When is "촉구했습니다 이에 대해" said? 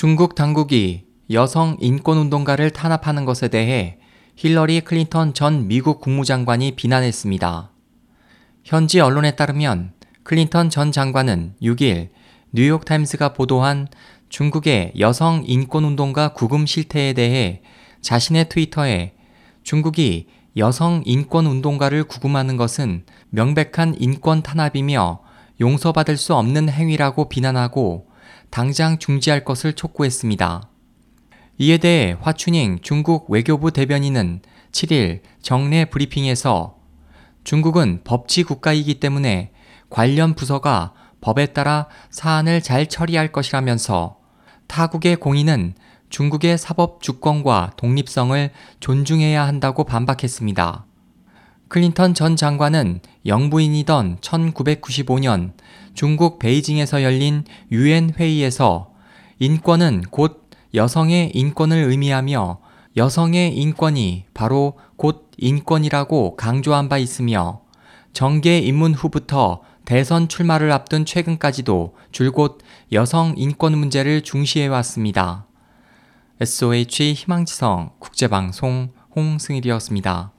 29.74-32.16